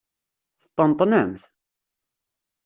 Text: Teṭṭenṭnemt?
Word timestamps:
Teṭṭenṭnemt? 0.61 1.43